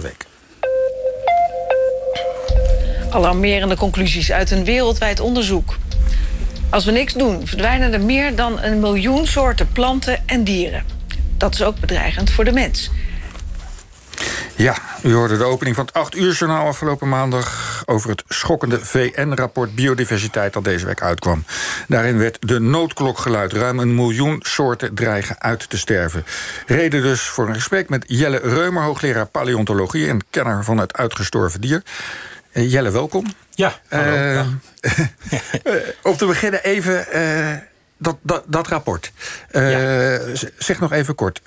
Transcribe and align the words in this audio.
week. 0.00 0.26
Alarmerende 3.10 3.76
conclusies 3.76 4.32
uit 4.32 4.50
een 4.50 4.64
wereldwijd 4.64 5.20
onderzoek. 5.20 5.76
Als 6.70 6.84
we 6.84 6.90
niks 6.90 7.12
doen, 7.12 7.46
verdwijnen 7.46 7.92
er 7.92 8.00
meer 8.00 8.36
dan 8.36 8.60
een 8.60 8.80
miljoen 8.80 9.26
soorten 9.26 9.72
planten 9.72 10.22
en 10.26 10.44
dieren. 10.44 10.84
Dat 11.36 11.54
is 11.54 11.62
ook 11.62 11.78
bedreigend 11.78 12.30
voor 12.30 12.44
de 12.44 12.52
mens. 12.52 12.90
Ja, 14.56 14.76
u 15.02 15.12
hoorde 15.14 15.36
de 15.36 15.44
opening 15.44 15.76
van 15.76 15.84
het 15.84 15.94
8 15.94 16.16
uur 16.16 16.32
journaal 16.32 16.66
afgelopen 16.66 17.08
maandag... 17.08 17.71
over 17.92 18.10
het 18.10 18.24
schokkende 18.28 18.78
VN-rapport 18.80 19.74
biodiversiteit 19.74 20.52
dat 20.52 20.64
deze 20.64 20.86
week 20.86 21.02
uitkwam. 21.02 21.44
Daarin 21.88 22.18
werd 22.18 22.38
de 22.40 22.60
noodklok 22.60 23.18
geluid. 23.18 23.52
Ruim 23.52 23.78
een 23.78 23.94
miljoen 23.94 24.36
soorten 24.40 24.94
dreigen 24.94 25.40
uit 25.40 25.70
te 25.70 25.78
sterven. 25.78 26.24
Reden 26.66 27.02
dus 27.02 27.20
voor 27.20 27.48
een 27.48 27.54
gesprek 27.54 27.88
met 27.88 28.04
Jelle 28.06 28.40
Reumer... 28.42 28.82
hoogleraar 28.82 29.26
paleontologie 29.26 30.08
en 30.08 30.20
kenner 30.30 30.64
van 30.64 30.78
het 30.78 30.96
uitgestorven 30.96 31.60
dier. 31.60 31.82
Eh, 32.52 32.72
Jelle, 32.72 32.90
welkom. 32.90 33.24
Ja, 33.54 33.80
hallo. 33.88 34.14
Uh, 34.14 34.46
om 36.02 36.16
te 36.16 36.26
beginnen 36.26 36.62
even 36.62 37.06
dat, 38.02 38.16
dat, 38.22 38.42
dat, 38.46 38.68
rapport. 38.68 39.12
Uh, 39.52 39.72
ja. 39.72 40.36
Zeg 40.58 40.80
nog 40.80 40.92
even 40.92 41.14
kort, 41.14 41.40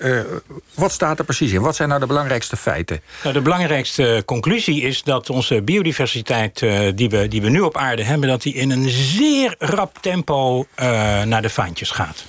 wat 0.74 0.92
staat 0.92 1.18
er 1.18 1.24
precies 1.24 1.52
in? 1.52 1.60
Wat 1.60 1.76
zijn 1.76 1.88
nou 1.88 2.00
de 2.00 2.06
belangrijkste 2.06 2.56
feiten? 2.56 3.00
Nou, 3.22 3.34
de 3.34 3.40
belangrijkste 3.40 4.22
conclusie 4.24 4.82
is 4.82 5.02
dat 5.02 5.30
onze 5.30 5.62
biodiversiteit... 5.62 6.58
die, 6.94 7.08
we, 7.10 7.28
die 7.28 7.42
we 7.42 7.48
nu 7.48 7.60
op 7.60 7.76
aarde 7.76 8.02
hebben... 8.02 8.28
dat 8.28 8.42
die 8.42 8.54
in 8.54 8.70
een 8.70 8.88
zeer 8.88 9.54
rap 9.58 9.98
tempo 10.00 10.66
naar 11.24 11.42
de 11.42 11.50
vaantjes 11.50 11.90
gaat. 11.90 12.24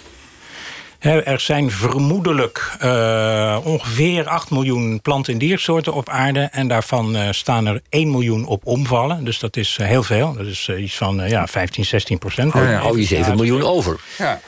Er 1.07 1.39
zijn 1.39 1.71
vermoedelijk 1.71 2.77
uh, 2.84 3.57
ongeveer 3.63 4.27
8 4.27 4.49
miljoen 4.49 5.02
plant- 5.02 5.27
en 5.27 5.38
diersoorten 5.38 5.93
op 5.93 6.09
aarde. 6.09 6.49
En 6.52 6.67
daarvan 6.67 7.15
uh, 7.15 7.27
staan 7.31 7.65
er 7.65 7.81
1 7.89 8.11
miljoen 8.11 8.45
op 8.45 8.65
omvallen. 8.65 9.23
Dus 9.23 9.39
dat 9.39 9.57
is 9.57 9.77
uh, 9.81 9.88
heel 9.88 10.03
veel. 10.03 10.34
Dat 10.34 10.45
is 10.45 10.70
iets 10.77 10.95
van 10.95 11.29
ja, 11.29 11.48
15, 11.48 11.85
16 11.85 12.17
procent. 12.17 12.55
Oh, 12.55 12.62
ja. 12.62 12.79
Hou 12.79 12.99
je 12.99 13.05
7 13.05 13.35
miljoen 13.35 13.63
over. 13.63 13.99
Ja. 14.17 14.40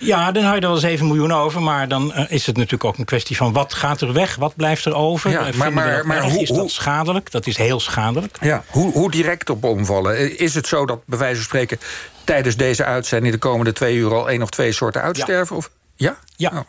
Ja, 0.00 0.32
dan 0.32 0.42
hou 0.42 0.54
je 0.54 0.60
er 0.60 0.68
wel 0.68 0.76
7 0.76 1.06
miljoen 1.06 1.32
over. 1.32 1.62
Maar 1.62 1.88
dan 1.88 2.12
uh, 2.16 2.24
is 2.28 2.46
het 2.46 2.56
natuurlijk 2.56 2.84
ook 2.84 2.98
een 2.98 3.04
kwestie 3.04 3.36
van 3.36 3.52
wat 3.52 3.74
gaat 3.74 4.00
er 4.00 4.12
weg? 4.12 4.36
Wat 4.36 4.56
blijft 4.56 4.84
er 4.84 4.94
over? 4.94 5.30
Ja, 5.30 5.48
maar 5.54 5.72
maar, 5.72 6.06
maar 6.06 6.22
hoe, 6.22 6.40
is 6.42 6.48
dat 6.48 6.70
schadelijk? 6.70 7.30
Dat 7.30 7.46
is 7.46 7.56
heel 7.56 7.80
schadelijk. 7.80 8.36
Ja, 8.40 8.64
hoe, 8.66 8.92
hoe 8.92 9.10
direct 9.10 9.50
op 9.50 9.64
omvallen? 9.64 10.38
Is 10.38 10.54
het 10.54 10.66
zo 10.66 10.86
dat, 10.86 11.00
bij 11.06 11.18
wijze 11.18 11.34
van 11.34 11.44
spreken... 11.44 11.80
tijdens 12.24 12.56
deze 12.56 12.84
uitzending 12.84 13.32
de 13.32 13.38
komende 13.38 13.72
twee 13.72 13.96
uur 13.96 14.14
al 14.14 14.30
één 14.30 14.42
of 14.42 14.50
twee 14.50 14.72
soorten 14.72 15.02
uitsterven? 15.02 15.56
Ja. 15.56 15.62
Of, 15.62 15.70
ja? 15.96 16.16
Ja. 16.36 16.50
Oh. 16.54 16.60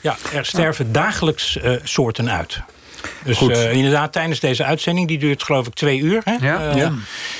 ja, 0.00 0.16
er 0.32 0.46
sterven 0.46 0.86
oh. 0.86 0.92
dagelijks 0.92 1.56
uh, 1.56 1.76
soorten 1.82 2.30
uit. 2.30 2.60
Dus 3.24 3.40
uh, 3.40 3.72
inderdaad, 3.72 4.12
tijdens 4.12 4.40
deze 4.40 4.64
uitzending, 4.64 5.08
die 5.08 5.18
duurt 5.18 5.42
geloof 5.42 5.66
ik 5.66 5.74
twee 5.74 5.98
uur. 5.98 6.20
Hè? 6.24 6.34
Ja. 6.40 6.68
Uh, 6.68 6.76
ja. 6.76 6.92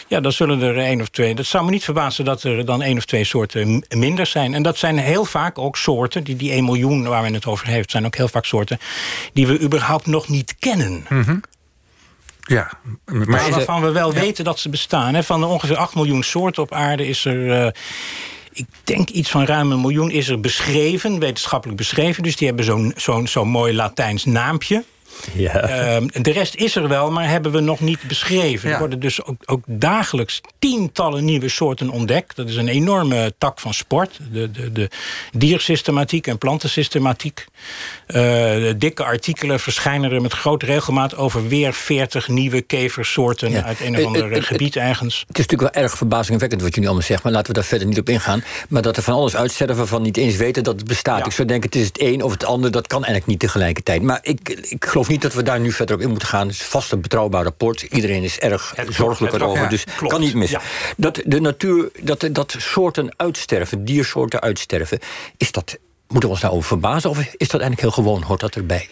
ja, 0.07 0.21
dan 0.21 0.33
zullen 0.33 0.63
er 0.63 0.79
één 0.79 1.01
of 1.01 1.09
twee... 1.09 1.35
Dat 1.35 1.47
zou 1.47 1.65
me 1.65 1.71
niet 1.71 1.85
verbazen 1.85 2.25
dat 2.25 2.43
er 2.43 2.65
dan 2.65 2.83
één 2.83 2.97
of 2.97 3.05
twee 3.05 3.25
soorten 3.25 3.85
minder 3.89 4.27
zijn. 4.27 4.55
En 4.55 4.63
dat 4.63 4.79
zijn 4.79 4.99
heel 4.99 5.25
vaak 5.25 5.59
ook 5.59 5.77
soorten, 5.77 6.25
die, 6.25 6.37
die 6.37 6.51
1 6.51 6.65
miljoen 6.65 7.09
waar 7.09 7.23
men 7.23 7.35
het 7.35 7.47
over 7.47 7.67
heeft... 7.67 7.91
zijn 7.91 8.07
ook 8.07 8.17
heel 8.17 8.29
vaak 8.29 8.45
soorten 8.45 8.79
die 9.33 9.47
we 9.47 9.61
überhaupt 9.61 10.07
nog 10.07 10.29
niet 10.29 10.55
kennen. 10.59 11.05
Mm 11.09 11.23
-hmm. 11.23 11.43
Ja, 12.41 12.71
maar, 13.05 13.29
maar 13.29 13.51
waarvan 13.51 13.83
we 13.83 13.91
wel 13.91 14.15
ja. 14.15 14.21
weten 14.21 14.45
dat 14.45 14.59
ze 14.59 14.69
bestaan. 14.69 15.15
Hè? 15.15 15.23
Van 15.23 15.41
de 15.41 15.47
ongeveer 15.47 15.77
8 15.77 15.95
miljoen 15.95 16.23
soorten 16.23 16.63
op 16.63 16.73
aarde 16.73 17.07
is 17.07 17.25
er... 17.25 17.65
Uh, 17.65 17.67
ik 18.53 18.67
denk 18.85 19.09
iets 19.09 19.31
van 19.31 19.45
ruim 19.45 19.73
een 19.73 19.81
miljoen 19.81 20.11
is 20.11 20.29
er 20.29 20.41
beschreven, 20.41 21.19
wetenschappelijk 21.19 21.79
beschreven. 21.79 22.23
Dus 22.23 22.37
die 22.37 22.47
hebben 22.47 22.65
zo'n 22.65 22.93
zo'n 22.97 23.27
zo'n 23.27 23.49
mooi 23.49 23.75
Latijns 23.75 24.25
naampje. 24.25 24.85
Ja. 25.35 25.99
Uh, 26.01 26.07
de 26.23 26.33
rest 26.33 26.55
is 26.55 26.77
er 26.77 26.89
wel, 26.89 27.11
maar 27.11 27.29
hebben 27.29 27.53
we 27.53 27.61
nog 27.61 27.81
niet 27.81 28.03
beschreven. 28.09 28.69
Ja. 28.69 28.75
Er 28.75 28.81
worden 28.81 29.01
dus 29.01 29.25
ook, 29.25 29.43
ook, 29.47 29.65
dagelijks 29.67 30.41
tientallen 30.59 31.25
nieuwe 31.25 31.49
soorten 31.49 31.91
ontdekt. 31.91 32.37
Dat 32.37 32.49
is 32.49 32.57
een 32.57 32.69
enorme 32.69 33.35
tak 33.39 33.61
van 33.61 33.75
sport. 33.75 34.19
De, 34.33 34.51
de, 34.51 34.73
de 34.73 34.91
diersystematiek 35.33 36.27
en 36.27 36.39
plantensystematiek. 36.39 37.47
Uh, 38.07 38.73
dikke 38.77 39.05
artikelen 39.05 39.61
verschijnen 39.61 40.13
er 40.13 40.23
met 40.23 40.33
grote 40.33 40.67
regelmaat... 40.67 41.17
over 41.17 41.49
weer 41.49 41.73
40 41.73 42.29
nieuwe 42.29 42.61
keversoorten 42.61 43.51
ja. 43.51 43.63
uit 43.63 43.81
een 43.81 43.97
of 43.99 44.05
ander 44.05 44.37
uh, 44.37 44.43
gebied 44.43 44.77
ergens. 44.77 45.25
Het 45.27 45.39
is 45.39 45.47
natuurlijk 45.47 45.75
wel 45.75 45.83
erg 45.83 45.97
verbazingwekkend 45.97 46.63
wat 46.63 46.71
jullie 46.71 46.89
allemaal 46.89 47.07
zeggen... 47.07 47.27
maar 47.27 47.37
laten 47.37 47.53
we 47.53 47.59
daar 47.59 47.69
verder 47.69 47.89
niet 47.89 47.99
op 47.99 48.09
ingaan. 48.09 48.45
Maar 48.69 48.83
dat 48.83 48.97
er 48.97 49.03
van 49.03 49.15
alles 49.15 49.37
uitsterven 49.37 49.89
van 49.89 50.03
niet 50.03 50.17
eens 50.17 50.37
weten 50.37 50.63
dat 50.63 50.77
het 50.77 50.89
bestaat. 50.89 51.27
Ik 51.27 51.33
zou 51.33 51.49
denken, 51.49 51.71
het 51.71 51.79
is 51.79 51.87
het 51.87 52.01
een 52.01 52.23
of 52.23 52.33
het 52.33 52.45
ander... 52.45 52.71
dat 52.71 52.87
kan 52.87 52.99
eigenlijk 53.05 53.27
niet 53.27 53.41
tegelijkertijd. 53.41 54.03
Maar 54.03 54.19
ik, 54.23 54.49
ik 54.49 54.85
geloof 54.85 55.09
niet 55.11 55.23
dat 55.23 55.35
we 55.35 55.43
daar 55.43 55.61
nu 55.61 55.73
verder 55.73 55.97
op 55.97 56.03
in 56.03 56.09
moeten 56.09 56.29
gaan. 56.29 56.47
Het 56.47 56.57
is 56.57 56.63
vast 56.63 56.93
een 56.93 57.01
betrouwbaar 57.01 57.43
rapport. 57.43 57.83
Iedereen 57.83 58.23
is 58.23 58.39
erg 58.39 58.73
het 58.77 58.95
zorgelijk 58.95 59.35
erover, 59.35 59.63
ja, 59.63 59.69
dus 59.69 59.85
klopt. 59.97 60.13
kan 60.13 60.23
niet 60.23 60.35
mis. 60.35 60.51
Ja. 60.51 60.61
Dat 60.97 61.23
de 61.25 61.41
natuur, 61.41 61.91
dat, 62.01 62.29
dat 62.33 62.55
soorten 62.59 63.15
uitsterven, 63.17 63.85
diersoorten 63.85 64.41
uitsterven... 64.41 64.99
is 65.37 65.53
dat, 65.53 65.79
moeten 66.09 66.29
we 66.29 66.35
ons 66.35 66.41
daarover 66.41 66.69
verbazen 66.69 67.11
of 67.11 67.19
is 67.19 67.49
dat 67.49 67.61
eigenlijk 67.61 67.81
heel 67.81 68.05
gewoon? 68.05 68.23
Hoort 68.23 68.41
dat 68.41 68.55
erbij? 68.55 68.89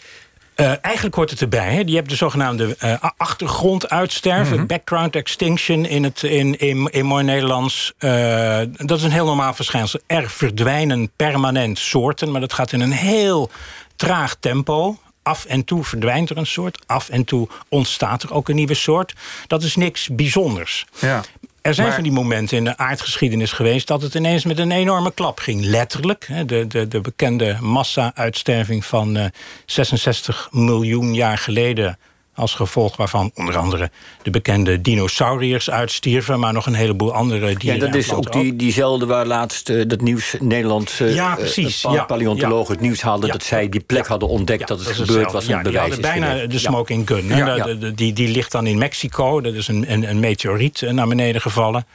Uh, 0.56 0.73
eigenlijk 0.81 1.15
hoort 1.15 1.31
het 1.31 1.41
erbij. 1.41 1.73
Hè. 1.73 1.83
Je 1.87 1.95
hebt 1.95 2.09
de 2.09 2.17
zogenaamde 2.17 2.77
uh, 2.85 2.95
achtergronduitsterven, 3.17 4.43
Mhm. 4.43 4.53
mm 4.53 4.59
-hmm. 4.59 4.67
background 4.67 5.17
extinction 5.17 5.85
in, 5.85 6.05
het, 6.05 6.23
in, 6.23 6.59
in, 6.59 6.89
in 6.91 7.06
mooi 7.06 7.25
Nederlands. 7.25 7.93
Uh, 7.99 8.61
dat 8.73 8.99
is 8.99 9.05
een 9.05 9.11
heel 9.11 9.27
normaal 9.27 9.55
verschijnsel. 9.55 10.00
Er 10.06 10.31
verdwijnen 10.31 11.11
permanent 11.17 11.79
soorten, 11.79 12.31
maar 12.31 12.41
dat 12.41 12.53
gaat 12.53 12.73
in 12.73 12.81
een 12.81 12.93
heel 12.93 13.50
traag 13.97 14.37
tempo. 14.41 14.97
Af 15.28 15.44
en 15.44 15.65
toe 15.65 15.84
verdwijnt 15.84 16.31
er 16.31 16.37
een 16.37 16.47
soort. 16.47 16.83
Af 16.87 17.09
en 17.09 17.25
toe 17.25 17.49
ontstaat 17.69 18.22
er 18.22 18.33
ook 18.34 18.49
een 18.49 18.55
nieuwe 18.55 18.75
soort. 18.75 19.15
Dat 19.47 19.62
is 19.62 19.77
niks 19.77 20.09
bijzonders. 20.09 20.87
Ja. 21.00 21.22
Er 21.61 21.75
zijn 21.75 21.87
Maar- 21.87 21.94
van 21.97 22.05
die 22.05 22.12
momenten 22.12 22.56
in 22.56 22.65
de 22.65 22.77
aardgeschiedenis 22.77 23.53
geweest... 23.53 23.87
dat 23.87 24.03
het 24.03 24.15
ineens 24.15 24.44
met 24.44 24.59
een 24.59 24.71
enorme 24.71 25.12
klap 25.12 25.38
ging. 25.38 25.65
Letterlijk. 25.65 26.28
De, 26.47 26.67
de, 26.67 26.88
de 26.88 27.00
bekende 27.00 27.56
massa-uitsterving 27.61 28.84
van 28.84 29.17
eh, 29.17 29.25
66 29.67 30.49
miljoen 30.53 31.15
jaar 31.15 31.38
geleden... 31.38 31.99
als 32.38 32.54
gevolg 32.54 32.97
waarvan 32.97 33.31
onder 33.34 33.56
andere 33.56 33.91
de 34.22 34.31
bekende 34.31 34.81
dinosauriërs 34.81 35.71
uitstierven... 35.71 36.38
maar 36.41 36.53
nog 36.53 36.66
een 36.66 36.75
heleboel 36.75 37.15
andere 37.15 37.49
Ja, 37.49 37.54
dieren 37.54 37.81
dat 37.81 37.88
en 37.88 37.94
is 37.94 38.12
ook 38.12 38.32
die, 38.32 38.56
diezelfde 38.56 39.06
waar 39.06 39.26
laatst 39.26 39.69
eh, 39.69 39.82
dat 39.87 40.00
nieuws 40.00 40.34
Nederlandse 40.41 41.04
Ja, 41.04 41.31
eh, 41.31 41.37
precies, 41.38 41.81
pa- 41.81 41.93
ja, 41.93 42.04
paleontologen 42.04 42.66
ja. 42.66 42.72
het 42.72 42.81
nieuws 42.81 43.00
haalden... 43.03 43.26
Ja. 43.26 43.32
dat 43.32 43.43
zij 43.43 43.69
die 43.69 43.81
plek 43.81 44.06
hadden 44.06 44.28
ontdekt 44.28 44.60
Ja, 44.60 44.66
dat 44.66 44.78
het 44.84 44.88
gebeurd 44.94 45.32
was 45.32 45.47
ja, 45.47 45.54
die 45.54 45.62
bewijs 45.72 45.81
hadden 45.94 45.99
is 46.12 46.21
bijna 46.21 46.47
de 46.47 46.53
Ja. 46.53 46.59
smoking 46.59 47.06
gun. 47.09 47.26
Ja, 47.26 47.54
ja. 47.54 47.65
De- 47.65 47.78
de- 47.78 47.94
die, 47.94 48.12
die 48.12 48.28
ligt 48.28 48.53
dan 48.53 48.66
in 48.66 48.78
Mexico. 48.78 49.41
Dat 49.41 49.55
is 49.55 49.69
een, 49.69 49.93
een, 49.93 50.09
een 50.10 50.20
meteoriet 50.20 50.82
eh, 50.82 50.91
naar 50.91 51.09
beneden 51.09 51.41
gevallen. 51.41 51.87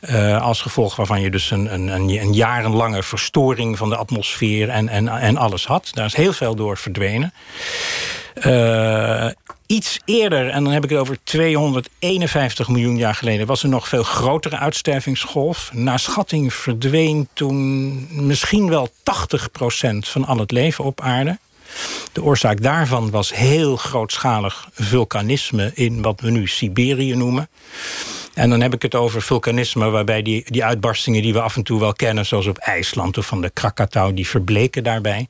Eh, 0.00 0.42
als 0.42 0.60
gevolg 0.60 0.96
waarvan 0.96 1.20
je 1.20 1.30
dus 1.30 1.50
een, 1.50 1.74
een, 1.74 1.88
een, 1.88 2.08
een 2.08 2.32
jarenlange 2.32 3.02
verstoring 3.02 3.78
van 3.78 3.88
de 3.88 3.96
atmosfeer 3.96 4.68
en, 4.68 4.88
en, 4.88 5.08
en 5.08 5.36
alles 5.36 5.66
had. 5.66 5.90
Daar 5.94 6.06
is 6.06 6.14
heel 6.14 6.32
veel 6.32 6.54
door 6.54 6.76
verdwenen. 6.76 7.32
Eh, 8.34 9.26
iets 9.72 10.00
eerder, 10.04 10.48
en 10.48 10.64
dan 10.64 10.72
heb 10.72 10.84
ik 10.84 10.90
het 10.90 10.98
over 10.98 11.18
251 11.24 12.68
miljoen 12.68 12.96
jaar 12.96 13.14
geleden... 13.14 13.46
was 13.46 13.62
er 13.62 13.68
nog 13.68 13.88
veel 13.88 14.02
grotere 14.02 14.56
uitstervingsgolf. 14.56 15.70
Naar 15.72 15.98
schatting 15.98 16.54
verdween 16.54 17.28
toen 17.32 18.06
misschien 18.26 18.68
wel 18.68 18.88
80% 18.88 18.92
van 19.98 20.24
al 20.24 20.38
het 20.38 20.50
leven 20.50 20.84
op 20.84 21.00
aarde. 21.00 21.38
De 22.12 22.22
oorzaak 22.22 22.62
daarvan 22.62 23.10
was 23.10 23.34
heel 23.34 23.76
grootschalig 23.76 24.68
vulkanisme... 24.72 25.70
in 25.74 26.02
wat 26.02 26.20
we 26.20 26.30
nu 26.30 26.46
Siberië 26.46 27.14
noemen. 27.14 27.48
En 28.34 28.50
dan 28.50 28.60
heb 28.60 28.74
ik 28.74 28.82
het 28.82 28.94
over 28.94 29.22
vulkanisme 29.22 29.90
waarbij 29.90 30.22
die, 30.22 30.44
die 30.46 30.64
uitbarstingen 30.64 31.22
die 31.22 31.32
we 31.32 31.40
af 31.40 31.56
en 31.56 31.62
toe 31.62 31.80
wel 31.80 31.92
kennen... 31.92 32.26
zoals 32.26 32.46
op 32.46 32.58
IJsland 32.58 33.18
of 33.18 33.26
van 33.26 33.40
de 33.40 33.50
Krakatau, 33.50 34.14
die 34.14 34.28
verbleken 34.28 34.84
daarbij. 34.84 35.28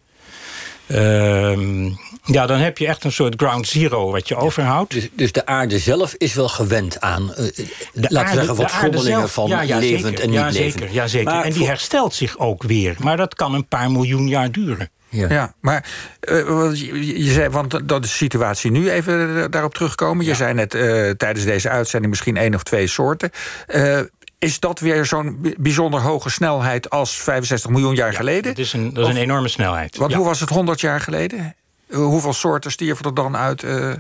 Ehm, 0.93 1.85
ja, 2.25 2.47
dan 2.47 2.59
heb 2.59 2.79
je 2.79 2.87
echt 2.87 3.05
een 3.05 3.13
soort 3.13 3.35
ground 3.37 3.67
zero 3.69 4.11
wat 4.11 4.29
je 4.29 4.37
overhoudt. 4.37 4.93
Dus, 4.93 5.09
dus 5.13 5.33
de 5.33 5.47
aarde 5.47 5.79
zelf 5.79 6.15
is 6.19 6.35
wel 6.35 6.49
gewend 6.49 7.01
aan, 7.01 7.35
eh, 7.35 7.45
laten 7.45 7.53
we 7.93 8.19
aarde- 8.19 8.33
zeggen, 8.35 8.47
wat 8.47 8.57
de 8.57 8.63
aarde 8.63 8.69
schommelingen 8.69 9.19
zelf- 9.19 9.33
van 9.33 9.49
ja, 9.49 9.61
ja, 9.63 9.79
levend 9.79 10.03
zeker, 10.07 10.23
en 10.23 10.31
niet 10.31 10.39
ja, 10.39 10.47
levend. 10.49 10.73
Zeker, 10.73 10.95
ja, 10.95 11.07
zeker. 11.07 11.33
Maar 11.33 11.45
en 11.45 11.51
die 11.51 11.59
voor- 11.59 11.69
herstelt 11.69 12.15
zich 12.15 12.39
ook 12.39 12.63
weer. 12.63 12.97
Maar 12.99 13.17
dat 13.17 13.35
kan 13.35 13.55
een 13.55 13.67
paar 13.69 13.91
miljoen 13.91 14.29
jaar 14.29 14.51
duren. 14.51 14.91
Ja. 15.09 15.29
Ja, 15.29 15.55
maar 15.61 15.87
eh, 16.21 16.43
want 16.43 16.81
je, 16.81 17.25
je 17.25 17.33
zei, 17.33 17.49
want 17.49 17.89
dat 17.89 18.05
is 18.05 18.11
de 18.11 18.17
situatie 18.17 18.71
nu 18.71 18.91
even 18.91 19.37
eh, 19.37 19.45
daarop 19.51 19.75
terugkomen. 19.75 20.25
Je 20.25 20.31
Ja. 20.31 20.37
zei 20.37 20.55
net 20.55 20.75
eh, 20.75 21.11
tijdens 21.11 21.45
deze 21.45 21.69
uitzending 21.69 22.11
misschien 22.11 22.37
één 22.37 22.55
of 22.55 22.63
twee 22.63 22.87
soorten. 22.87 23.31
Eh, 23.67 24.01
is 24.43 24.61
dat 24.61 24.81
weer 24.81 25.05
zo'n 25.07 25.39
bi- 25.41 25.55
bijzonder 25.59 26.01
hoge 26.01 26.31
snelheid 26.31 26.91
als 26.91 27.15
65 27.17 27.71
miljoen 27.71 27.95
jaar 27.95 28.13
geleden? 28.15 28.43
Dat 28.43 28.59
is 28.59 28.73
een, 28.73 28.93
dat 28.95 29.09
is 29.09 29.15
een 29.15 29.21
enorme 29.21 29.49
snelheid. 29.49 29.97
Want 29.97 30.11
Ja. 30.11 30.17
hoe 30.17 30.27
was 30.27 30.41
het 30.41 30.49
100 30.49 30.81
jaar 30.81 31.01
geleden? 31.01 31.55
Eh, 31.89 31.97
Hoeveel 31.99 32.33
soorten 32.33 32.71
stierven 32.71 33.05
er 33.05 33.15
dan 33.15 33.37
uit? 33.37 33.63
eh? 33.63 33.93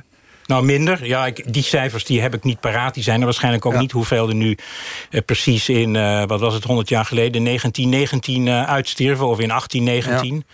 Nou, 0.46 0.64
minder. 0.64 1.06
Ja, 1.06 1.26
ik, 1.26 1.52
die 1.52 1.62
cijfers 1.62 2.04
die 2.04 2.20
heb 2.20 2.34
ik 2.34 2.44
niet 2.44 2.60
paraat. 2.60 2.94
Die 2.94 3.02
zijn 3.02 3.18
er 3.18 3.24
waarschijnlijk 3.24 3.66
ook 3.66 3.78
niet 3.78 3.92
hoeveel 3.92 4.28
er 4.28 4.34
nu 4.34 4.56
eh, 5.10 5.20
precies 5.26 5.68
in, 5.68 5.92
wat 6.26 6.40
was 6.40 6.54
het, 6.54 6.64
100 6.64 6.88
jaar 6.88 7.04
geleden, 7.04 7.44
1919 7.44 8.46
uh, 8.46 8.68
uitstierven 8.68 9.26
of 9.26 9.38
in 9.40 9.48
1819. 9.48 10.44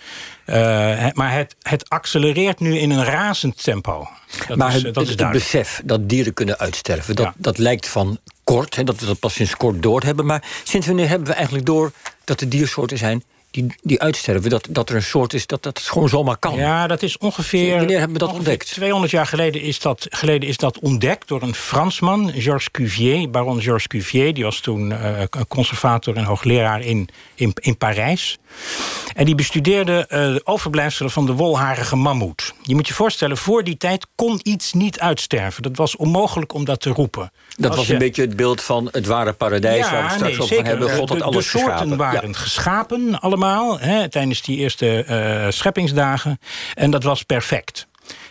Ja. 0.47 1.11
maar 1.15 1.33
het, 1.33 1.57
het 1.63 1.89
accelereert 1.89 2.61
nu 2.61 2.79
in 2.79 2.91
een 2.91 3.05
razend 3.05 3.63
tempo. 3.63 4.09
Dat 4.49 4.57
maar 4.57 4.75
is, 4.77 4.83
het, 4.83 4.95
dat 4.95 5.03
is 5.03 5.11
het 5.11 5.31
besef 5.31 5.81
dat 5.85 6.09
dieren 6.09 6.35
kunnen 6.35 6.59
uitsterven, 6.59 7.15
dat, 7.17 7.33
dat 7.37 7.59
lijkt 7.59 7.89
van 7.89 8.19
kort, 8.49 8.77
hè, 8.77 8.85
dat 8.85 9.01
we 9.01 9.07
dat 9.07 9.19
pas 9.19 9.35
sinds 9.35 9.57
kort 9.57 9.83
door 9.83 10.03
hebben. 10.03 10.27
Maar 10.27 10.43
sinds 10.65 10.87
wanneer 10.87 11.09
hebben 11.09 11.29
we 11.29 11.35
eigenlijk 11.35 11.67
door 11.67 11.93
dat 12.25 12.41
er 12.41 12.49
diersoorten 12.49 12.99
zijn 12.99 13.23
die, 13.51 13.75
die 13.83 14.01
uitsterven. 14.01 14.51
Dat, 14.51 14.67
dat 14.71 14.89
er 14.89 14.97
een 14.97 15.03
soort 15.03 15.35
is 15.35 15.47
dat 15.47 15.63
dat 15.63 15.79
gewoon 15.79 16.09
zomaar 16.09 16.37
kan. 16.37 16.57
Ja, 16.57 16.87
dat 16.87 17.03
is 17.03 17.19
ongeveer. 17.19 17.77
Wanneer 17.77 17.99
hebben 17.99 18.19
we 18.19 18.27
dat 18.27 18.35
ontdekt? 18.35 18.67
200 18.67 19.13
jaar 19.13 19.27
geleden 19.27 19.61
is, 19.61 19.81
dat, 19.81 20.07
geleden 20.11 20.49
is 20.49 20.57
dat 20.57 20.79
ontdekt 20.79 21.29
door 21.29 21.43
een 21.43 21.55
Fransman, 21.55 22.33
Georges 22.33 22.71
Cuvier, 22.71 23.31
baron 23.31 23.61
Georges 23.63 23.87
Cuvier. 23.87 24.35
Die 24.35 24.45
was 24.45 24.61
toen 24.61 24.91
uh, 24.91 25.23
conservator 25.49 26.17
en 26.17 26.25
hoogleraar 26.25 26.81
in, 26.81 27.09
in, 27.35 27.53
in 27.61 27.77
Parijs. 27.77 28.39
En 29.15 29.25
die 29.25 29.35
bestudeerde 29.35 29.99
uh, 29.99 30.09
de 30.09 30.41
overblijfselen 30.45 31.11
van 31.11 31.27
de 31.27 31.33
wolharige 31.33 31.97
mammoet. 31.97 32.55
Je 32.63 32.75
moet 32.75 32.89
je 32.89 32.95
voorstellen, 32.95 33.37
voor 33.37 33.65
die 33.65 33.77
tijd 33.77 34.07
kon 34.15 34.41
iets 34.43 34.73
niet 34.73 35.01
uitsterven. 35.01 35.63
Dat 35.63 35.77
was 35.77 35.97
onmogelijk 35.97 36.53
om 36.53 36.65
dat 36.65 36.81
te 36.81 36.91
roepen. 36.91 37.33
Dat 37.57 37.77
was 37.77 37.89
een 37.89 37.99
beetje 37.99 38.23
het 38.23 38.37
beeld 38.37 38.63
van 38.63 38.89
het 38.93 39.07
ware 39.07 39.33
paradijs 39.33 39.87
ja, 39.87 39.93
waar 39.93 40.03
we 40.03 40.15
straks 40.15 40.37
nee, 40.37 40.43
over 40.43 40.65
hebben. 40.65 40.91
God 40.91 41.09
had 41.09 41.19
de, 41.19 41.25
alles 41.25 41.51
de 41.51 41.59
soorten 41.59 41.97
waren 41.97 42.35
geschapen 42.35 43.21
allemaal 43.21 43.38
hè, 43.81 44.09
tijdens 44.09 44.43
die 44.43 44.57
eerste 44.57 45.05
uh, 45.09 45.51
scheppingsdagen. 45.51 46.39
En 46.75 46.91
dat 46.91 47.03
was 47.03 47.23
perfect. 47.23 47.87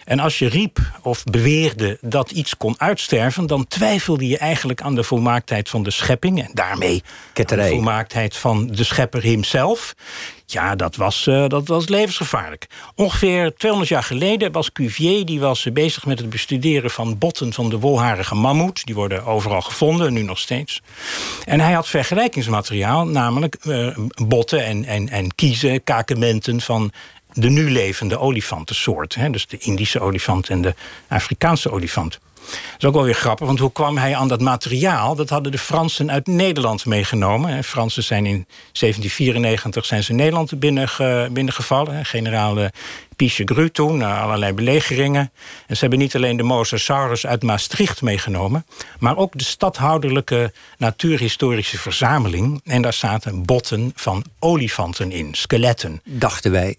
En 0.08 0.20
als 0.20 0.40
je 0.40 0.48
riep 0.48 0.80
of 1.02 1.24
beweerde 1.24 1.98
dat 2.02 2.32
iets 2.32 2.58
kon 2.58 2.76
uitsterven... 2.78 3.48
dan 3.48 3.68
twijfelde 3.68 4.28
je 4.28 4.38
eigenlijk 4.38 4.82
aan 4.82 4.96
de 4.96 5.04
volmaaktheid 5.04 5.70
van 5.70 5.84
de 5.84 5.92
schepping... 5.92 6.44
en 6.44 6.50
daarmee 6.54 7.04
Ketterij. 7.34 7.70
de 7.70 7.72
volmaaktheid 7.72 8.36
van 8.36 8.68
de 8.68 8.84
schepper 8.84 9.22
himself. 9.22 9.96
Ja, 10.46 10.76
dat 10.76 10.96
was, 10.96 11.26
uh, 11.28 11.48
dat 11.48 11.68
was 11.68 11.88
levensgevaarlijk. 11.88 12.68
Ongeveer 12.96 13.56
200 13.56 13.92
jaar 13.92 14.04
geleden 14.04 14.52
was 14.52 14.72
Cuvier 14.72 15.26
die 15.26 15.40
was 15.40 15.68
bezig 15.74 16.06
met 16.06 16.20
het 16.20 16.30
bestuderen 16.30 16.92
van 16.92 17.18
botten 17.18 17.54
van 17.54 17.70
de 17.70 17.80
wolharige 17.80 18.36
mammoet. 18.36 18.86
Die 18.86 18.96
worden 18.96 19.26
overal 19.26 19.62
gevonden, 19.62 20.14
nu 20.14 20.22
nog 20.22 20.40
steeds. 20.40 20.82
En 21.46 21.60
hij 21.60 21.74
had 21.74 21.88
vergelijkingsmateriaal, 21.88 23.08
namelijk 23.08 23.58
uh, 23.64 23.98
botten 24.28 24.66
en, 24.66 24.86
en, 24.86 25.10
en 25.10 25.36
kiezen, 25.36 25.84
kakementen 25.84 26.62
van 26.62 26.92
de 27.40 27.50
nu 27.50 27.72
levende 27.72 28.20
olifantensoort. 28.20 29.16
Hè, 29.16 29.30
dus 29.30 29.48
de 29.48 29.58
Indische 29.58 30.00
olifant 30.00 30.50
en 30.50 30.62
de 30.62 30.76
Afrikaanse 31.08 31.72
olifant. 31.72 32.20
Dat 32.48 32.78
is 32.78 32.86
ook 32.86 32.94
wel 32.94 33.04
weer 33.04 33.14
grappig, 33.14 33.48
want 33.48 33.60
hoe 33.60 33.72
kwam 33.72 33.98
hij 33.98 34.16
aan 34.16 34.28
dat 34.28 34.42
materiaal? 34.42 35.16
Dat 35.16 35.30
hadden 35.30 35.52
de 35.52 35.58
Fransen 35.58 36.12
uit 36.12 36.28
Nederland 36.28 36.86
meegenomen. 36.86 37.64
Fransen 37.64 38.04
zijn 38.04 38.26
in 38.26 38.46
1794 38.72 39.86
zijn 39.86 40.04
ze 40.04 40.14
Nederland 40.14 40.60
binnenge, 40.60 41.30
binnengevallen. 41.32 42.06
Generaal 42.06 42.60
eh, 42.60 42.68
Pichegru 43.16 43.70
toen, 43.70 43.98
na 43.98 44.22
allerlei 44.22 44.54
belegeringen. 44.54 45.32
En 45.68 45.76
ze 45.76 45.82
hebben 45.82 46.00
niet 46.00 46.16
alleen 46.16 46.38
de 46.38 46.44
Mosasaurus 46.44 47.26
uit 47.26 47.44
Maastricht 47.44 48.02
meegenomen... 48.02 48.66
maar 49.00 49.18
ook 49.18 49.38
de 49.38 49.44
stadhouderlijke 49.44 50.54
natuurhistorische 50.78 51.78
verzameling. 51.78 52.62
En 52.64 52.82
daar 52.82 52.94
zaten 52.94 53.46
botten 53.46 53.92
van 53.96 54.24
olifanten 54.40 55.12
in, 55.12 55.30
skeletten. 55.34 56.02
Dachten 56.06 56.52
wij. 56.52 56.76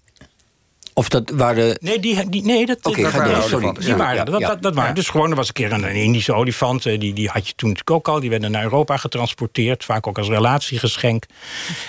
Of 0.99 1.09
dat 1.09 1.29
waren... 1.29 1.77
Nee, 1.81 1.99
die, 1.99 2.29
die, 2.29 2.43
nee 2.43 2.65
dat, 2.65 2.85
okay, 2.85 3.03
dat, 3.03 3.25
nee, 3.25 3.41
sorry. 3.41 3.73
Die 3.79 3.95
waren, 3.95 4.25
dat, 4.25 4.41
dat, 4.41 4.61
dat 4.61 4.75
waren 4.75 4.95
dus 4.95 5.09
gewoon... 5.09 5.29
Er 5.29 5.35
was 5.35 5.47
een 5.47 5.53
keer 5.53 5.71
een, 5.71 5.83
een 5.83 5.95
Indische 5.95 6.33
olifant. 6.33 6.85
Eh, 6.85 6.99
die, 6.99 7.13
die 7.13 7.29
had 7.29 7.47
je 7.47 7.53
toen 7.55 7.69
natuurlijk 7.69 7.97
ook 7.97 8.07
al. 8.13 8.19
Die 8.19 8.29
werden 8.29 8.51
naar 8.51 8.63
Europa 8.63 8.97
getransporteerd. 8.97 9.85
Vaak 9.85 10.07
ook 10.07 10.17
als 10.17 10.27
relatiegeschenk. 10.27 11.25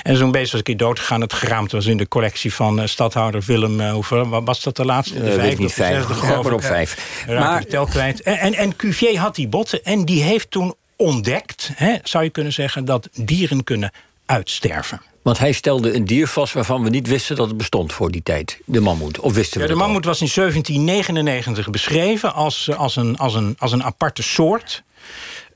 En 0.02 0.16
zo'n 0.16 0.30
beest 0.30 0.50
was 0.50 0.60
een 0.60 0.66
keer 0.66 0.76
doodgegaan. 0.76 1.20
Het 1.20 1.32
geraamd 1.32 1.72
was 1.72 1.86
in 1.86 1.96
de 1.96 2.08
collectie 2.08 2.54
van 2.54 2.80
uh, 2.80 2.86
stadhouder 2.86 3.42
Willem... 3.46 3.80
Uh, 3.80 3.92
hoeveel 3.92 4.44
was 4.44 4.62
dat 4.62 4.76
de 4.76 4.84
laatste? 4.84 5.22
De 5.22 5.28
uh, 5.28 5.34
vijfde 5.34 5.62
niet 5.62 5.72
vijf. 5.72 6.04
geloof 6.04 6.50
op 6.50 6.64
vijf. 6.64 7.24
Maar, 7.28 7.64
tel 7.64 7.86
kwijt. 7.86 8.22
En, 8.22 8.38
en, 8.38 8.54
en 8.54 8.76
Cuvier 8.76 9.18
had 9.18 9.34
die 9.34 9.48
botten. 9.48 9.84
En 9.84 10.04
die 10.04 10.22
heeft 10.22 10.50
toen 10.50 10.74
ontdekt, 10.96 11.70
hè, 11.74 11.94
zou 12.02 12.24
je 12.24 12.30
kunnen 12.30 12.52
zeggen... 12.52 12.84
dat 12.84 13.08
dieren 13.12 13.64
kunnen 13.64 13.92
uitsterven. 14.30 15.00
Want 15.22 15.38
hij 15.38 15.52
stelde 15.52 15.94
een 15.94 16.04
dier 16.04 16.26
vast 16.26 16.52
waarvan 16.52 16.82
we 16.82 16.90
niet 16.90 17.08
wisten 17.08 17.36
dat 17.36 17.48
het 17.48 17.56
bestond 17.56 17.92
voor 17.92 18.10
die 18.10 18.22
tijd. 18.22 18.58
De 18.64 18.80
mammoet. 18.80 19.20
Of 19.20 19.34
wisten 19.34 19.60
we 19.60 19.66
ja, 19.66 19.72
De 19.72 19.78
mammoet 19.78 20.04
was 20.04 20.20
in 20.20 20.30
1799 20.34 21.70
beschreven 21.70 22.34
als, 22.34 22.70
als, 22.76 22.96
een, 22.96 23.18
als, 23.18 23.34
een, 23.34 23.56
als 23.58 23.72
een 23.72 23.84
aparte 23.84 24.22
soort. 24.22 24.82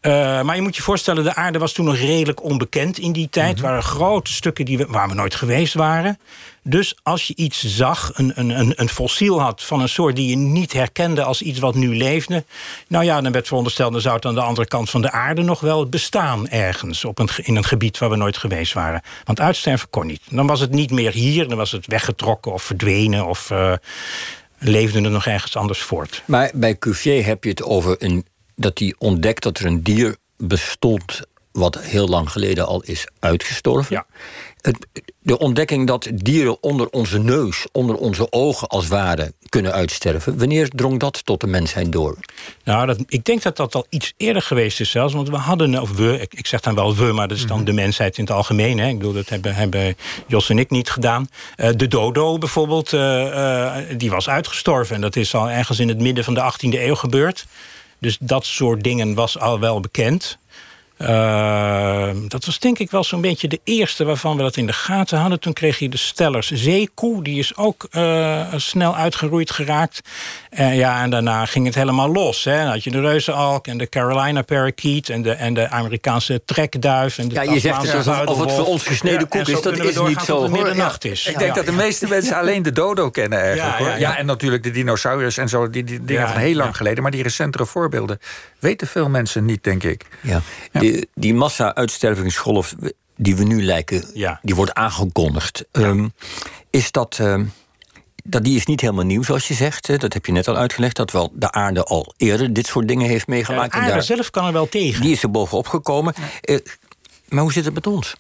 Uh, 0.06 0.42
maar 0.42 0.56
je 0.56 0.62
moet 0.62 0.76
je 0.76 0.82
voorstellen, 0.82 1.24
de 1.24 1.34
aarde 1.34 1.58
was 1.58 1.72
toen 1.72 1.84
nog 1.84 1.96
redelijk 1.96 2.42
onbekend 2.42 2.98
in 2.98 3.12
die 3.12 3.28
tijd. 3.30 3.56
Mm 3.56 3.62
waren 3.64 3.82
grote 3.82 4.32
stukken 4.32 4.64
die 4.64 4.78
we, 4.78 4.86
waar 4.88 5.08
we 5.08 5.14
nooit 5.14 5.34
geweest 5.34 5.74
waren. 5.74 6.18
Dus 6.62 6.96
als 7.02 7.26
je 7.26 7.36
iets 7.36 7.64
zag, 7.64 8.10
een, 8.14 8.32
een, 8.34 8.72
een 8.76 8.88
fossiel 8.88 9.40
had 9.40 9.62
van 9.62 9.80
een 9.80 9.88
soort 9.88 10.16
die 10.16 10.28
je 10.28 10.36
niet 10.36 10.72
herkende 10.72 11.22
als 11.22 11.42
iets 11.42 11.58
wat 11.58 11.74
nu 11.74 11.96
leefde. 11.96 12.44
Nou 12.88 13.04
ja, 13.04 13.20
dan 13.20 13.32
werd 13.32 13.46
verondersteld, 13.46 13.92
dan 13.92 14.00
zou 14.00 14.14
het 14.14 14.24
aan 14.24 14.34
de 14.34 14.40
andere 14.40 14.66
kant 14.66 14.90
van 14.90 15.02
de 15.02 15.10
aarde 15.10 15.42
nog 15.42 15.60
wel 15.60 15.88
bestaan 15.88 16.48
ergens. 16.48 17.04
Op 17.04 17.18
een, 17.18 17.28
in 17.36 17.56
een 17.56 17.64
gebied 17.64 17.98
waar 17.98 18.10
we 18.10 18.16
nooit 18.16 18.36
geweest 18.36 18.72
waren. 18.72 19.02
Want 19.24 19.40
uitsterven 19.40 19.90
kon 19.90 20.06
niet. 20.06 20.22
Dan 20.30 20.46
was 20.46 20.60
het 20.60 20.70
niet 20.70 20.90
meer 20.90 21.12
hier, 21.12 21.48
dan 21.48 21.56
was 21.56 21.72
het 21.72 21.86
weggetrokken 21.86 22.52
of 22.52 22.62
verdwenen 22.62 23.26
of. 23.26 23.50
Uh, 23.50 23.72
leefde 24.58 25.02
er 25.02 25.10
nog 25.10 25.26
ergens 25.26 25.56
anders 25.56 25.80
voort. 25.80 26.22
Maar 26.24 26.50
bij 26.54 26.78
Cuvier 26.78 27.26
heb 27.26 27.44
je 27.44 27.50
het 27.50 27.62
over 27.62 27.96
een 27.98 28.26
dat 28.56 28.78
hij 28.78 28.94
ontdekt 28.98 29.42
dat 29.42 29.58
er 29.58 29.66
een 29.66 29.82
dier 29.82 30.16
bestond 30.36 31.22
wat 31.52 31.78
heel 31.78 32.08
lang 32.08 32.30
geleden 32.30 32.66
al 32.66 32.82
is 32.82 33.06
uitgestorven. 33.18 33.96
Ja. 33.96 34.06
Het, 34.60 34.86
de 35.18 35.38
ontdekking 35.38 35.86
dat 35.86 36.10
dieren 36.14 36.62
onder 36.62 36.88
onze 36.88 37.18
neus, 37.18 37.66
onder 37.72 37.96
onze 37.96 38.32
ogen 38.32 38.68
als 38.68 38.88
ware 38.88 39.32
kunnen 39.48 39.72
uitsterven. 39.72 40.38
Wanneer 40.38 40.68
drong 40.68 41.00
dat 41.00 41.24
tot 41.24 41.40
de 41.40 41.46
mensheid 41.46 41.92
door? 41.92 42.18
Nou, 42.64 42.86
dat, 42.86 42.98
ik 43.06 43.24
denk 43.24 43.42
dat 43.42 43.56
dat 43.56 43.74
al 43.74 43.86
iets 43.88 44.12
eerder 44.16 44.42
geweest 44.42 44.80
is 44.80 44.90
zelfs. 44.90 45.14
Want 45.14 45.28
we 45.28 45.36
hadden, 45.36 45.80
of 45.80 45.90
we, 45.90 46.20
ik, 46.20 46.34
ik 46.34 46.46
zeg 46.46 46.60
dan 46.60 46.74
wel 46.74 46.96
we, 46.96 47.12
maar 47.12 47.28
dat 47.28 47.36
is 47.36 47.46
dan 47.46 47.56
mhm. 47.56 47.66
de 47.66 47.72
mensheid 47.72 48.18
in 48.18 48.24
het 48.24 48.32
algemeen. 48.32 48.78
Hè. 48.78 48.88
Ik 48.88 48.98
bedoel, 48.98 49.12
dat 49.12 49.28
hebben, 49.28 49.54
hebben 49.54 49.96
Jos 50.26 50.50
en 50.50 50.58
ik 50.58 50.70
niet 50.70 50.90
gedaan. 50.90 51.28
Uh, 51.56 51.70
de 51.76 51.88
dodo 51.88 52.38
bijvoorbeeld, 52.38 52.92
uh, 52.92 53.00
uh, 53.24 53.76
die 53.96 54.10
was 54.10 54.28
uitgestorven. 54.28 54.94
En 54.94 55.00
dat 55.00 55.16
is 55.16 55.34
al 55.34 55.50
ergens 55.50 55.78
in 55.78 55.88
het 55.88 56.00
midden 56.00 56.24
van 56.24 56.34
de 56.34 56.52
18e 56.52 56.78
eeuw 56.78 56.94
gebeurd. 56.94 57.46
Dus 57.98 58.16
dat 58.20 58.46
soort 58.46 58.82
dingen 58.82 59.14
was 59.14 59.38
al 59.38 59.60
wel 59.60 59.80
bekend. 59.80 60.38
Uh, 61.08 62.10
dat 62.28 62.44
was 62.44 62.58
denk 62.58 62.78
ik 62.78 62.90
wel 62.90 63.04
zo'n 63.04 63.20
beetje 63.20 63.48
de 63.48 63.60
eerste 63.64 64.04
waarvan 64.04 64.36
we 64.36 64.42
dat 64.42 64.56
in 64.56 64.66
de 64.66 64.72
gaten 64.72 65.18
hadden. 65.18 65.40
Toen 65.40 65.52
kreeg 65.52 65.78
je 65.78 65.88
de 65.88 65.96
Stellers 65.96 66.50
zeekoe. 66.50 67.22
Die 67.22 67.38
is 67.38 67.56
ook 67.56 67.86
uh, 67.90 68.46
snel 68.56 68.96
uitgeroeid 68.96 69.50
geraakt. 69.50 70.00
Uh, 70.58 70.76
ja, 70.76 71.02
en 71.02 71.10
daarna 71.10 71.46
ging 71.46 71.66
het 71.66 71.74
helemaal 71.74 72.12
los. 72.12 72.44
Hè. 72.44 72.56
Dan 72.56 72.66
had 72.66 72.84
je 72.84 72.90
de 72.90 73.00
reuzenalk 73.00 73.66
en 73.66 73.78
de 73.78 73.88
Carolina 73.88 74.42
parakeet... 74.42 75.08
en 75.08 75.22
de, 75.22 75.32
en 75.32 75.54
de 75.54 75.68
Amerikaanse 75.68 76.42
trekduif. 76.44 77.18
En 77.18 77.28
de 77.28 77.34
ja, 77.34 77.42
je 77.42 77.60
zegt 77.60 77.82
het 77.82 77.94
alsof 77.94 78.26
of 78.26 78.40
het 78.40 78.52
voor 78.52 78.66
ons 78.66 78.82
gesneden 78.82 79.28
koek 79.28 79.48
is. 79.48 79.62
Dat 79.62 79.78
is 79.78 80.00
niet 80.00 80.20
zo. 80.20 80.48
middernacht 80.48 81.04
is. 81.04 81.26
Ik 81.26 81.38
denk 81.38 81.54
dat 81.54 81.66
de 81.66 81.72
meeste 81.72 82.08
mensen 82.08 82.36
alleen 82.40 82.62
de 82.62 82.72
dodo 82.72 83.10
kennen 83.10 83.40
eigenlijk. 83.40 83.78
Hoor. 83.78 83.98
Ja, 83.98 84.16
en 84.16 84.26
natuurlijk 84.26 84.62
de 84.62 84.70
dinosaurus 84.70 85.36
en 85.36 85.48
zo. 85.48 85.70
Die, 85.70 85.84
die 85.84 86.04
dingen 86.04 86.28
van 86.28 86.40
heel 86.40 86.54
lang 86.54 86.76
geleden. 86.76 87.02
Maar 87.02 87.12
die 87.12 87.22
recentere 87.22 87.66
voorbeelden 87.66 88.20
weten 88.58 88.86
veel 88.86 89.08
mensen 89.08 89.44
niet, 89.44 89.64
denk 89.64 89.82
ik. 89.82 90.04
Ja 90.20 90.42
die, 90.94 91.08
die 91.14 91.34
massa-uitstervingsgolf 91.34 92.74
die 93.16 93.36
we 93.36 93.44
nu 93.44 93.64
lijken, 93.64 94.04
ja. 94.14 94.38
die 94.42 94.54
wordt 94.54 94.74
aangekondigd. 94.74 95.64
Um, 95.72 96.12
is 96.70 96.90
dat. 96.90 97.18
Um, 97.20 97.52
dat, 98.26 98.44
die 98.44 98.56
is 98.56 98.66
niet 98.66 98.80
helemaal 98.80 99.04
nieuw, 99.04 99.22
zoals 99.22 99.48
je 99.48 99.54
zegt. 99.54 100.00
Dat 100.00 100.12
heb 100.12 100.26
je 100.26 100.32
net 100.32 100.48
al 100.48 100.56
uitgelegd. 100.56 100.96
Dat 100.96 101.10
wel 101.10 101.32
de 101.34 101.52
aarde 101.52 101.84
al 101.84 102.14
eerder 102.16 102.52
dit 102.52 102.66
soort 102.66 102.88
dingen 102.88 103.08
heeft 103.08 103.26
meegemaakt. 103.26 103.74
Ja, 103.74 103.84
de 103.84 103.90
aarde 103.90 104.02
zelf 104.02 104.30
kan 104.30 104.46
er 104.46 104.52
wel 104.52 104.68
tegen. 104.68 105.02
Die 105.02 105.12
is 105.12 105.22
er 105.22 105.30
bovenop 105.30 105.68
gekomen. 105.68 106.14
Ja. 106.40 106.54
Uh, 106.54 106.60
maar 107.28 107.42
hoe 107.42 107.52
zit 107.52 107.64
het 107.64 107.74
met 107.74 107.86
ons? 107.86 108.14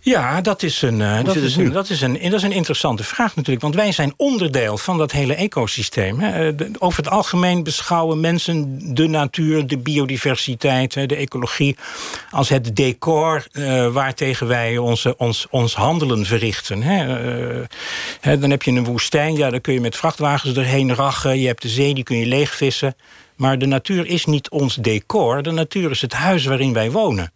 Ja, 0.00 0.40
dat 0.40 0.62
is, 0.62 0.82
een, 0.82 1.00
uh, 1.00 1.24
dat, 1.24 1.36
is 1.36 1.56
een, 1.56 1.72
dat, 1.72 1.90
is 1.90 2.00
een, 2.00 2.12
dat 2.22 2.32
is 2.32 2.42
een 2.42 2.52
interessante 2.52 3.04
vraag 3.04 3.36
natuurlijk. 3.36 3.62
Want 3.62 3.74
wij 3.74 3.92
zijn 3.92 4.12
onderdeel 4.16 4.78
van 4.78 4.98
dat 4.98 5.12
hele 5.12 5.34
ecosysteem. 5.34 6.20
Hè. 6.20 6.52
Eh, 6.52 6.66
over 6.78 7.02
het 7.02 7.12
algemeen 7.12 7.62
beschouwen 7.62 8.20
mensen 8.20 8.78
de 8.94 9.06
natuur, 9.06 9.66
de 9.66 9.78
biodiversiteit, 9.78 10.92
de 10.92 11.16
ecologie... 11.16 11.76
als 12.30 12.48
het 12.48 12.76
decor 12.76 13.46
uh, 13.52 13.86
waartegen 13.86 14.46
wij 14.46 14.78
onze, 14.78 15.16
ons, 15.16 15.46
ons 15.50 15.74
handelen 15.74 16.26
verrichten. 16.26 16.82
Hè. 16.82 17.22
Uh, 17.58 17.64
hè, 18.20 18.38
dan 18.38 18.50
heb 18.50 18.62
je 18.62 18.70
een 18.70 18.84
woestijn, 18.84 19.36
ja, 19.36 19.50
daar 19.50 19.60
kun 19.60 19.74
je 19.74 19.80
met 19.80 19.96
vrachtwagens 19.96 20.56
erheen 20.56 20.94
rachen. 20.94 21.38
Je 21.40 21.46
hebt 21.46 21.62
de 21.62 21.68
zee, 21.68 21.94
die 21.94 22.04
kun 22.04 22.16
je 22.16 22.26
leegvissen. 22.26 22.94
Maar 23.38 23.58
de 23.58 23.66
natuur 23.66 24.06
is 24.06 24.24
niet 24.24 24.50
ons 24.50 24.74
decor. 24.74 25.42
De 25.42 25.50
natuur 25.50 25.90
is 25.90 26.00
het 26.00 26.12
huis 26.12 26.44
waarin 26.44 26.72
wij 26.72 26.90
wonen. 26.90 27.32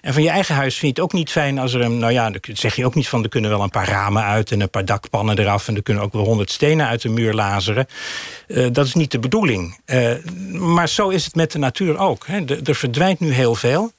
En 0.00 0.12
van 0.12 0.22
je 0.22 0.28
eigen 0.28 0.54
huis 0.54 0.78
vind 0.78 0.96
je 0.96 1.02
het 1.02 1.10
ook 1.10 1.18
niet 1.18 1.30
fijn 1.30 1.58
als 1.58 1.72
er 1.72 1.80
een... 1.80 1.98
Nou 1.98 2.12
ja, 2.12 2.30
dan 2.30 2.40
zeg 2.52 2.76
je 2.76 2.84
ook 2.84 2.94
niet 2.94 3.08
van... 3.08 3.22
er 3.22 3.28
kunnen 3.28 3.50
wel 3.50 3.62
een 3.62 3.70
paar 3.70 3.88
ramen 3.88 4.22
uit 4.22 4.52
en 4.52 4.60
een 4.60 4.70
paar 4.70 4.84
dakpannen 4.84 5.38
eraf... 5.38 5.68
en 5.68 5.76
er 5.76 5.82
kunnen 5.82 6.02
ook 6.02 6.12
wel 6.12 6.24
honderd 6.24 6.50
stenen 6.50 6.86
uit 6.86 7.02
de 7.02 7.08
muur 7.08 7.34
lazeren. 7.34 7.86
Uh, 8.46 8.66
dat 8.72 8.86
is 8.86 8.94
niet 8.94 9.10
de 9.10 9.18
bedoeling. 9.18 9.80
Uh, 9.86 10.12
maar 10.52 10.88
zo 10.88 11.08
is 11.08 11.24
het 11.24 11.34
met 11.34 11.52
de 11.52 11.58
natuur 11.58 11.98
ook. 11.98 12.26
Hè. 12.26 12.44
De, 12.44 12.60
er 12.64 12.74
verdwijnt 12.74 13.20
nu 13.20 13.32
heel 13.32 13.54
veel. 13.54 13.92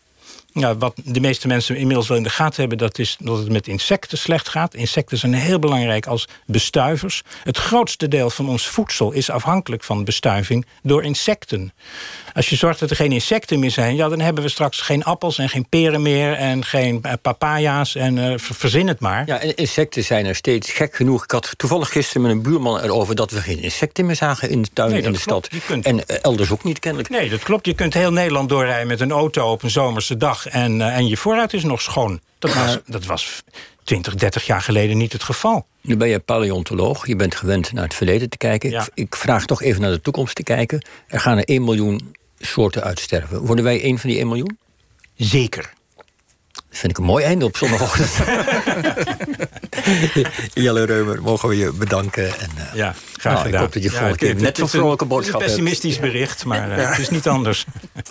Ja, 0.53 0.77
wat 0.77 0.93
de 1.03 1.19
meeste 1.19 1.47
mensen 1.47 1.75
inmiddels 1.75 2.07
wel 2.07 2.17
in 2.17 2.23
de 2.23 2.29
gaten 2.29 2.59
hebben... 2.59 2.77
dat 2.77 2.99
is 2.99 3.17
dat 3.19 3.37
het 3.37 3.51
met 3.51 3.67
insecten 3.67 4.17
slecht 4.17 4.49
gaat. 4.49 4.73
Insecten 4.73 5.17
zijn 5.17 5.33
heel 5.33 5.59
belangrijk 5.59 6.05
als 6.05 6.27
bestuivers. 6.45 7.23
Het 7.43 7.57
grootste 7.57 8.07
deel 8.07 8.29
van 8.29 8.49
ons 8.49 8.67
voedsel 8.67 9.11
is 9.11 9.29
afhankelijk 9.29 9.83
van 9.83 10.03
bestuiving 10.03 10.65
door 10.83 11.03
insecten. 11.03 11.73
Als 12.33 12.49
je 12.49 12.55
zorgt 12.55 12.79
dat 12.79 12.89
er 12.89 12.95
geen 12.95 13.11
insecten 13.11 13.59
meer 13.59 13.71
zijn... 13.71 13.95
Ja, 13.95 14.09
dan 14.09 14.19
hebben 14.19 14.43
we 14.43 14.49
straks 14.49 14.81
geen 14.81 15.03
appels 15.03 15.37
en 15.37 15.49
geen 15.49 15.69
peren 15.69 16.01
meer... 16.01 16.33
en 16.33 16.65
geen 16.65 17.01
papaya's 17.21 17.95
en 17.95 18.17
uh, 18.17 18.33
verzin 18.37 18.87
het 18.87 18.99
maar. 18.99 19.23
Ja, 19.25 19.39
en 19.39 19.55
insecten 19.55 20.03
zijn 20.03 20.25
er 20.25 20.35
steeds 20.35 20.71
gek 20.71 20.95
genoeg. 20.95 21.23
Ik 21.23 21.31
had 21.31 21.53
toevallig 21.57 21.91
gisteren 21.91 22.21
met 22.21 22.31
een 22.31 22.41
buurman 22.41 22.79
erover... 22.79 23.15
dat 23.15 23.31
we 23.31 23.41
geen 23.41 23.59
insecten 23.59 24.05
meer 24.05 24.15
zagen 24.15 24.49
in 24.49 24.61
de 24.61 24.69
tuin 24.73 24.89
nee, 24.89 25.01
in 25.01 25.11
de 25.11 25.19
klopt. 25.19 25.45
stad. 25.45 25.83
En 25.83 26.21
elders 26.21 26.51
ook 26.51 26.63
niet, 26.63 26.79
kennelijk. 26.79 27.09
Nee, 27.09 27.29
dat 27.29 27.43
klopt. 27.43 27.65
Je 27.65 27.73
kunt 27.73 27.93
heel 27.93 28.11
Nederland 28.11 28.49
doorrijden 28.49 28.87
met 28.87 28.99
een 28.99 29.11
auto 29.11 29.51
op 29.51 29.63
een 29.63 29.69
zomerse 29.69 30.17
dag... 30.17 30.40
en, 30.45 30.79
uh, 30.79 30.97
en 30.97 31.07
je 31.07 31.17
vooruit 31.17 31.53
is 31.53 31.63
nog 31.63 31.81
schoon. 31.81 32.21
Dat 32.39 32.53
was, 32.53 32.77
dat 32.85 33.05
was 33.05 33.43
20, 33.83 34.15
30 34.15 34.45
jaar 34.45 34.61
geleden 34.61 34.97
niet 34.97 35.13
het 35.13 35.23
geval. 35.23 35.65
Nu 35.81 35.97
ben 35.97 36.07
je 36.07 36.19
paleontoloog, 36.19 37.07
je 37.07 37.15
bent 37.15 37.35
gewend 37.35 37.73
naar 37.73 37.83
het 37.83 37.93
verleden 37.93 38.29
te 38.29 38.37
kijken. 38.37 38.69
Ja. 38.69 38.81
Ik, 38.81 38.89
ik 38.93 39.15
vraag 39.15 39.45
toch 39.45 39.61
even 39.61 39.81
naar 39.81 39.91
de 39.91 40.01
toekomst 40.01 40.35
te 40.35 40.43
kijken. 40.43 40.85
Er 41.07 41.19
gaan 41.19 41.37
er 41.37 41.43
1 41.43 41.63
miljoen 41.63 42.15
soorten 42.39 42.83
uitsterven. 42.83 43.39
Worden 43.39 43.63
wij 43.63 43.83
een 43.83 43.99
van 43.99 44.09
die 44.09 44.19
1 44.19 44.27
miljoen? 44.27 44.57
Zeker. 45.15 45.73
Dat 46.53 46.79
vind 46.79 46.91
ik 46.91 46.97
een 46.97 47.03
mooi 47.03 47.25
einde 47.25 47.45
op 47.45 47.57
zondagochtend. 47.57 48.09
Jelle 50.53 50.83
Reumer, 50.83 51.21
mogen 51.21 51.49
we 51.49 51.57
je 51.57 51.73
bedanken. 51.73 52.39
En, 52.39 52.49
uh, 52.57 52.73
ja, 52.73 52.95
graag 53.13 53.33
nou, 53.33 53.45
gedaan. 53.45 53.47
Ik 53.47 53.59
hoop 53.59 53.73
dat 53.73 53.83
je 53.83 53.89
ja, 53.89 53.97
volgende 53.97 54.17
keer 54.17 54.35
net 54.35 54.57
zo'n 54.57 54.69
vrolijke 54.69 55.05
boodschap 55.05 55.39
hebt. 55.39 55.51
Het 55.51 55.59
is 55.59 55.65
een 55.65 55.71
pessimistisch 55.71 56.11
bericht, 56.11 56.45
maar 56.45 56.69
uh, 56.69 56.77
ja. 56.77 56.89
het 56.89 56.99
is 56.99 57.09
niet 57.09 57.27
anders. 57.27 57.65